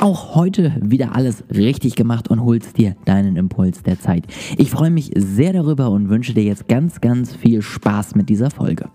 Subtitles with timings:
[0.00, 4.24] auch heute wieder alles richtig gemacht und holst dir deinen Impuls der Zeit.
[4.56, 8.50] Ich freue mich sehr darüber und wünsche dir jetzt ganz, ganz viel Spaß mit dieser
[8.50, 8.88] Folge.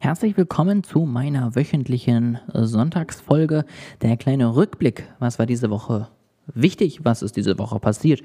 [0.00, 3.64] Herzlich willkommen zu meiner wöchentlichen Sonntagsfolge.
[4.00, 6.08] Der kleine Rückblick, was war diese Woche
[6.54, 8.22] wichtig, was ist diese Woche passiert.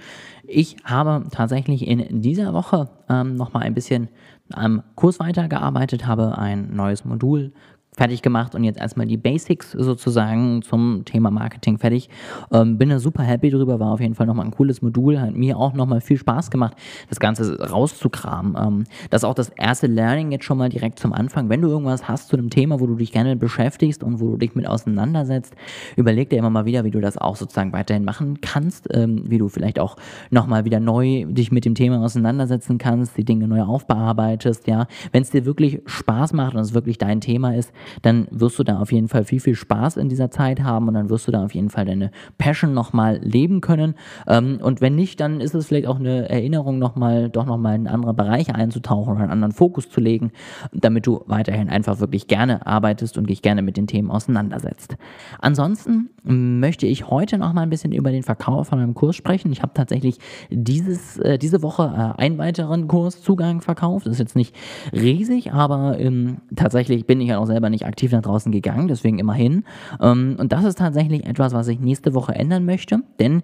[0.48, 4.10] Ich habe tatsächlich in dieser Woche ähm, nochmal ein bisschen
[4.52, 7.54] am Kurs weitergearbeitet, habe ein neues Modul
[7.96, 12.10] fertig gemacht und jetzt erstmal die Basics sozusagen zum Thema Marketing fertig.
[12.52, 15.36] Ähm, bin da super happy drüber, war auf jeden Fall nochmal ein cooles Modul, hat
[15.36, 16.76] mir auch nochmal viel Spaß gemacht,
[17.10, 18.56] das Ganze rauszukramen.
[18.60, 21.50] Ähm, das ist auch das erste Learning jetzt schon mal direkt zum Anfang.
[21.50, 24.38] Wenn du irgendwas hast zu einem Thema, wo du dich gerne beschäftigst und wo du
[24.38, 25.56] dich mit auseinandersetzt,
[25.96, 29.38] überleg dir immer mal wieder, wie du das auch sozusagen weiterhin machen kannst, ähm, wie
[29.38, 29.98] du vielleicht auch
[30.32, 34.88] nochmal wieder neu dich mit dem Thema auseinandersetzen kannst, die Dinge neu aufbearbeitest, ja.
[35.12, 38.64] Wenn es dir wirklich Spaß macht und es wirklich dein Thema ist, dann wirst du
[38.64, 41.32] da auf jeden Fall viel, viel Spaß in dieser Zeit haben und dann wirst du
[41.32, 43.96] da auf jeden Fall deine Passion nochmal leben können.
[44.28, 47.88] Ähm, und wenn nicht, dann ist es vielleicht auch eine Erinnerung, nochmal, doch nochmal in
[47.88, 50.32] andere Bereiche einzutauchen oder einen anderen Fokus zu legen,
[50.72, 54.96] damit du weiterhin einfach wirklich gerne arbeitest und dich gerne mit den Themen auseinandersetzt.
[55.40, 59.52] Ansonsten möchte ich heute noch mal ein bisschen über den Verkauf von meinem Kurs sprechen.
[59.52, 60.18] Ich habe tatsächlich
[60.50, 61.84] dieses, äh, diese Woche
[62.18, 64.06] äh, einen weiteren Kurszugang verkauft.
[64.06, 64.56] Das ist jetzt nicht
[64.94, 69.20] riesig, aber ähm, tatsächlich bin ich ja auch selber nicht aktiv nach draußen gegangen, deswegen
[69.20, 69.66] immerhin.
[70.02, 73.44] Ähm, und das ist tatsächlich etwas, was ich nächste Woche ändern möchte, denn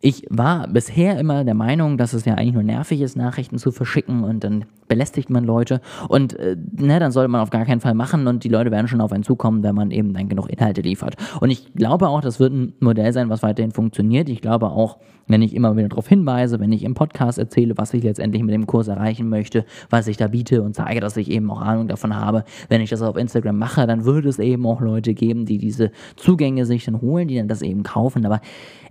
[0.00, 3.72] ich war bisher immer der Meinung, dass es ja eigentlich nur nervig ist, Nachrichten zu
[3.72, 7.80] verschicken und dann belästigt man Leute und äh, ne, dann sollte man auf gar keinen
[7.80, 10.50] Fall machen und die Leute werden schon auf einen zukommen, wenn man eben dann genug
[10.50, 11.16] Inhalte liefert.
[11.40, 14.28] Und ich glaube auch, das wird ein Modell sein, was weiterhin funktioniert.
[14.28, 17.94] Ich glaube auch, wenn ich immer wieder darauf hinweise, wenn ich im Podcast erzähle, was
[17.94, 21.30] ich letztendlich mit dem Kurs erreichen möchte, was ich da biete und zeige, dass ich
[21.30, 24.66] eben auch Ahnung davon habe, wenn ich das auf Instagram mache, dann würde es eben
[24.66, 28.26] auch Leute geben, die diese Zugänge sich dann holen, die dann das eben kaufen.
[28.26, 28.40] Aber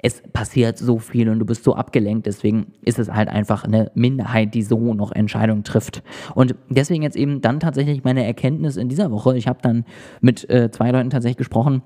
[0.02, 2.26] es passiert so viel und du bist so abgelenkt.
[2.26, 6.04] Deswegen ist es halt einfach eine Minderheit, die so noch Entscheidungen trifft.
[6.36, 9.38] Und deswegen jetzt eben dann tatsächlich meine Erkenntnis in dieser Woche.
[9.38, 9.86] Ich habe dann
[10.22, 11.82] mit äh, zwei Leuten tatsächlich gesprochen,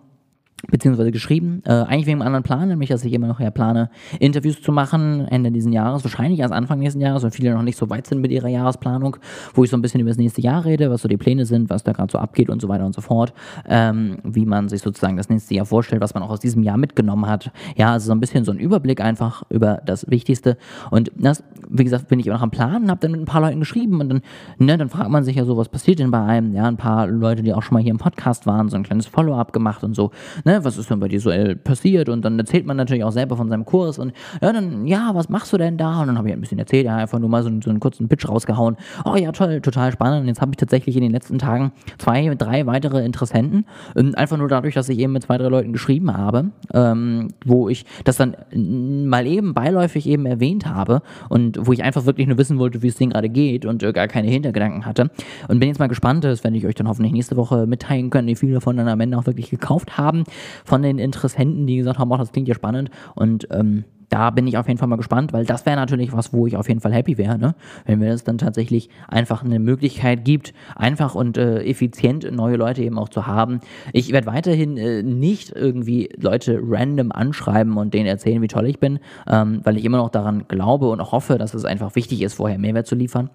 [0.69, 3.89] beziehungsweise geschrieben, äh, eigentlich wegen einem anderen Plan, nämlich dass ich immer noch ja plane,
[4.19, 7.77] Interviews zu machen Ende diesen Jahres, wahrscheinlich erst Anfang nächsten Jahres, weil viele noch nicht
[7.77, 9.17] so weit sind mit ihrer Jahresplanung,
[9.53, 11.69] wo ich so ein bisschen über das nächste Jahr rede, was so die Pläne sind,
[11.69, 13.33] was da gerade so abgeht und so weiter und so fort,
[13.67, 16.77] ähm, wie man sich sozusagen das nächste Jahr vorstellt, was man auch aus diesem Jahr
[16.77, 17.51] mitgenommen hat.
[17.75, 20.57] Ja, also so ein bisschen so ein Überblick einfach über das Wichtigste.
[20.89, 23.25] Und das, wie gesagt, bin ich immer noch am Plan und habe dann mit ein
[23.25, 24.21] paar Leuten geschrieben und dann,
[24.57, 27.05] ne, dann fragt man sich ja so, was passiert denn bei einem, ja, ein paar
[27.05, 29.95] Leute, die auch schon mal hier im Podcast waren, so ein kleines Follow-up gemacht und
[29.95, 30.11] so,
[30.47, 32.09] ne, was ist denn bei dir so äh, passiert?
[32.09, 35.29] Und dann erzählt man natürlich auch selber von seinem Kurs und ja, dann, ja, was
[35.29, 36.01] machst du denn da?
[36.01, 38.07] Und dann habe ich ein bisschen erzählt, ja, einfach nur mal so, so einen kurzen
[38.07, 38.77] Pitch rausgehauen.
[39.05, 40.21] Oh ja, toll, total spannend.
[40.21, 43.65] Und jetzt habe ich tatsächlich in den letzten Tagen zwei, drei weitere Interessenten,
[43.95, 47.69] ähm, einfach nur dadurch, dass ich eben mit zwei, drei Leuten geschrieben habe, ähm, wo
[47.69, 52.37] ich das dann mal eben beiläufig eben erwähnt habe und wo ich einfach wirklich nur
[52.37, 55.11] wissen wollte, wie es denen gerade geht und äh, gar keine Hintergedanken hatte.
[55.47, 58.27] Und bin jetzt mal gespannt, das werde ich euch dann hoffentlich nächste Woche mitteilen können,
[58.27, 60.23] wie viele davon dann am Ende auch wirklich gekauft haben.
[60.65, 62.89] Von den Interessenten, die gesagt haben, oh, das klingt ja spannend.
[63.15, 66.31] Und ähm, da bin ich auf jeden Fall mal gespannt, weil das wäre natürlich was,
[66.33, 67.55] wo ich auf jeden Fall happy wäre, ne?
[67.85, 72.83] wenn mir das dann tatsächlich einfach eine Möglichkeit gibt, einfach und äh, effizient neue Leute
[72.83, 73.59] eben auch zu haben.
[73.91, 78.79] Ich werde weiterhin äh, nicht irgendwie Leute random anschreiben und denen erzählen, wie toll ich
[78.79, 82.35] bin, ähm, weil ich immer noch daran glaube und hoffe, dass es einfach wichtig ist,
[82.35, 83.29] vorher Mehrwert zu liefern.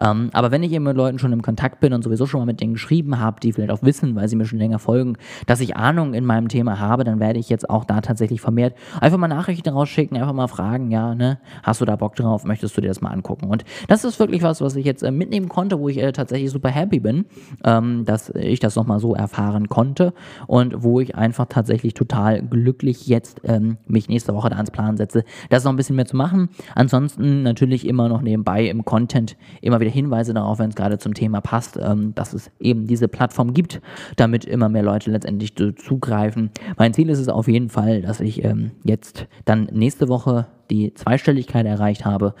[0.00, 2.46] Ähm, aber wenn ich eben mit Leuten schon im Kontakt bin und sowieso schon mal
[2.46, 5.16] mit denen geschrieben habe, die vielleicht auch wissen, weil sie mir schon länger folgen,
[5.46, 8.74] dass ich Ahnung in meinem Thema habe, dann werde ich jetzt auch da tatsächlich vermehrt
[9.00, 12.76] einfach mal Nachrichten rausschicken, einfach mal fragen, ja, ne, hast du da Bock drauf, möchtest
[12.76, 13.46] du dir das mal angucken?
[13.46, 16.50] Und das ist wirklich was, was ich jetzt äh, mitnehmen konnte, wo ich äh, tatsächlich
[16.50, 17.26] super happy bin,
[17.64, 20.12] ähm, dass ich das nochmal so erfahren konnte
[20.46, 24.96] und wo ich einfach tatsächlich total glücklich jetzt ähm, mich nächste Woche da ans Plan
[24.96, 26.48] setze, das noch ein bisschen mehr zu machen.
[26.74, 31.14] Ansonsten natürlich immer noch nebenbei im Content immer wieder Hinweise darauf, wenn es gerade zum
[31.14, 33.80] Thema passt, ähm, dass es eben diese Plattform gibt,
[34.16, 36.50] damit immer mehr Leute letztendlich zugreifen.
[36.76, 40.92] Mein Ziel ist es auf jeden Fall, dass ich ähm, jetzt dann nächste Woche die
[40.94, 42.34] Zweistelligkeit erreicht habe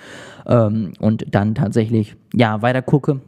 [0.46, 3.20] ähm, und dann tatsächlich ja weiter gucke,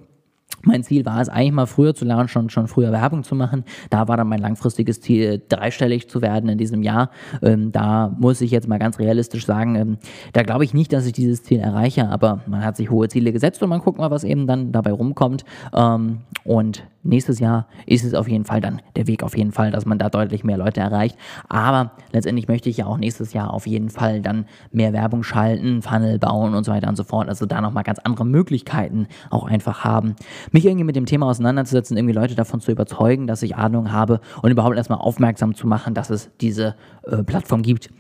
[0.63, 3.65] mein Ziel war es eigentlich mal früher zu lernen, schon, schon früher Werbung zu machen.
[3.89, 7.11] Da war dann mein langfristiges Ziel, dreistellig zu werden in diesem Jahr.
[7.43, 9.99] Ähm, da muss ich jetzt mal ganz realistisch sagen, ähm,
[10.33, 13.33] da glaube ich nicht, dass ich dieses Ziel erreiche, aber man hat sich hohe Ziele
[13.33, 15.45] gesetzt und man guckt mal, was eben dann dabei rumkommt.
[15.75, 19.71] Ähm, und nächstes Jahr ist es auf jeden Fall dann der Weg auf jeden Fall,
[19.71, 21.17] dass man da deutlich mehr Leute erreicht.
[21.49, 25.83] Aber letztendlich möchte ich ja auch nächstes Jahr auf jeden Fall dann mehr Werbung schalten,
[25.83, 27.29] Funnel bauen und so weiter und so fort.
[27.29, 30.15] Also da nochmal ganz andere Möglichkeiten auch einfach haben.
[30.53, 34.21] Mich irgendwie mit dem Thema auseinanderzusetzen, irgendwie Leute davon zu überzeugen, dass ich Ahnung habe
[34.43, 36.75] und überhaupt erstmal aufmerksam zu machen, dass es diese
[37.05, 37.91] äh, Plattform gibt.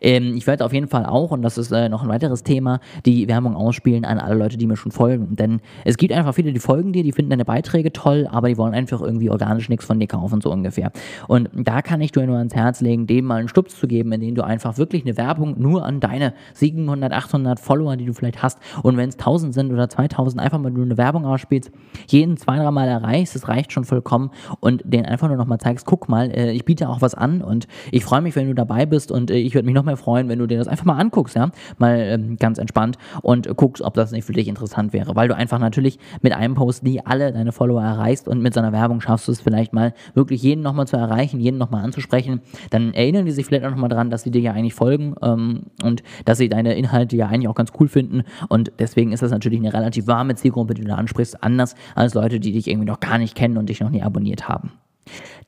[0.00, 2.80] Ähm, ich werde auf jeden Fall auch, und das ist äh, noch ein weiteres Thema,
[3.04, 5.36] die Werbung ausspielen an alle Leute, die mir schon folgen.
[5.36, 8.58] Denn es gibt einfach viele, die folgen dir, die finden deine Beiträge toll, aber die
[8.58, 10.90] wollen einfach irgendwie organisch nichts von dir kaufen, so ungefähr.
[11.26, 14.12] Und da kann ich dir nur ans Herz legen, dem mal einen Stups zu geben,
[14.12, 18.12] in dem du einfach wirklich eine Werbung nur an deine 700, 800 Follower, die du
[18.12, 21.70] vielleicht hast, und wenn es 1000 sind oder 2000, einfach mal nur eine Werbung ausspielst,
[22.08, 24.30] jeden zwei, drei Mal erreichst, das reicht schon vollkommen
[24.60, 27.66] und den einfach nur nochmal zeigst, guck mal, äh, ich biete auch was an und
[27.92, 30.28] ich freue mich, wenn du dabei bist und äh, ich würde mich noch mehr freuen,
[30.28, 33.94] wenn du dir das einfach mal anguckst, ja, mal ähm, ganz entspannt und guckst, ob
[33.94, 37.32] das nicht für dich interessant wäre, weil du einfach natürlich mit einem Post nie alle
[37.32, 40.62] deine Follower erreichst und mit so einer Werbung schaffst du es vielleicht mal wirklich jeden
[40.62, 42.40] nochmal zu erreichen, jeden nochmal anzusprechen,
[42.70, 45.62] dann erinnern die sich vielleicht auch nochmal dran, dass sie dir ja eigentlich folgen ähm,
[45.82, 49.30] und dass sie deine Inhalte ja eigentlich auch ganz cool finden und deswegen ist das
[49.30, 52.86] natürlich eine relativ warme Zielgruppe, die du da ansprichst, anders als Leute, die dich irgendwie
[52.86, 54.72] noch gar nicht kennen und dich noch nie abonniert haben.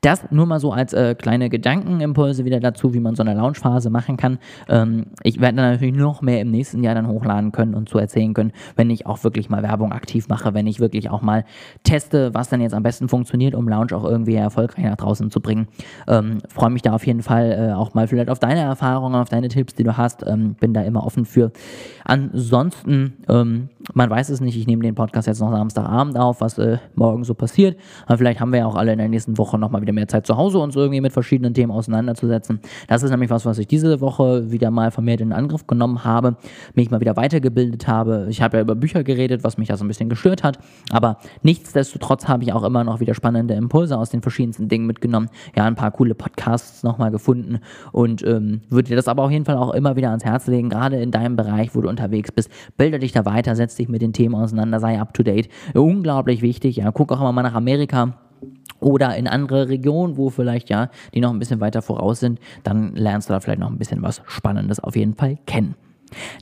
[0.01, 3.91] Das nur mal so als äh, kleine Gedankenimpulse wieder dazu, wie man so eine Launchphase
[3.91, 4.39] machen kann.
[4.67, 7.99] Ähm, ich werde dann natürlich noch mehr im nächsten Jahr dann hochladen können und zu
[7.99, 11.45] erzählen können, wenn ich auch wirklich mal Werbung aktiv mache, wenn ich wirklich auch mal
[11.83, 15.39] teste, was dann jetzt am besten funktioniert, um Launch auch irgendwie erfolgreich nach draußen zu
[15.39, 15.67] bringen.
[16.07, 19.29] Ähm, Freue mich da auf jeden Fall äh, auch mal vielleicht auf deine Erfahrungen, auf
[19.29, 20.25] deine Tipps, die du hast.
[20.25, 21.51] Ähm, bin da immer offen für.
[22.05, 26.57] Ansonsten, ähm, man weiß es nicht, ich nehme den Podcast jetzt noch Samstagabend auf, was
[26.57, 27.77] äh, morgen so passiert.
[28.07, 30.07] Aber vielleicht haben wir ja auch alle in der nächsten Woche nochmal wieder wieder mehr
[30.07, 32.59] Zeit zu Hause, uns irgendwie mit verschiedenen Themen auseinanderzusetzen.
[32.87, 36.35] Das ist nämlich was, was ich diese Woche wieder mal vermehrt in Angriff genommen habe,
[36.73, 38.27] mich mal wieder weitergebildet habe.
[38.29, 40.59] Ich habe ja über Bücher geredet, was mich da so ein bisschen gestört hat,
[40.91, 45.29] aber nichtsdestotrotz habe ich auch immer noch wieder spannende Impulse aus den verschiedensten Dingen mitgenommen.
[45.55, 47.59] Ja, ein paar coole Podcasts nochmal gefunden
[47.91, 50.69] und ähm, würde dir das aber auf jeden Fall auch immer wieder ans Herz legen,
[50.69, 52.49] gerade in deinem Bereich, wo du unterwegs bist.
[52.77, 55.49] Bilde dich da weiter, setz dich mit den Themen auseinander, sei up to date.
[55.73, 56.77] Unglaublich wichtig.
[56.77, 58.13] Ja, guck auch immer mal nach Amerika
[58.81, 62.93] oder in andere Regionen, wo vielleicht ja, die noch ein bisschen weiter voraus sind, dann
[62.95, 65.75] lernst du da vielleicht noch ein bisschen was Spannendes auf jeden Fall kennen.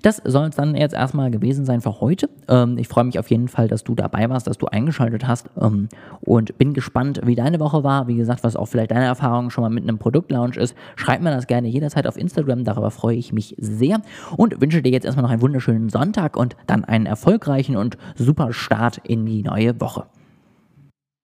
[0.01, 2.29] Das soll es dann jetzt erstmal gewesen sein für heute.
[2.47, 5.49] Ähm, ich freue mich auf jeden Fall, dass du dabei warst, dass du eingeschaltet hast
[5.59, 5.89] ähm,
[6.21, 8.07] und bin gespannt, wie deine Woche war.
[8.07, 10.75] Wie gesagt, was auch vielleicht deine Erfahrung schon mal mit einem Produktlaunch ist.
[10.95, 14.01] Schreib mir das gerne jederzeit auf Instagram, darüber freue ich mich sehr
[14.37, 18.53] und wünsche dir jetzt erstmal noch einen wunderschönen Sonntag und dann einen erfolgreichen und super
[18.53, 20.05] Start in die neue Woche.